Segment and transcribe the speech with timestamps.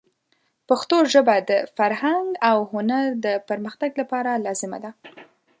[0.69, 4.91] پښتو ژبه د فرهنګ او هنر د پرمختګ لپاره لازمه ده.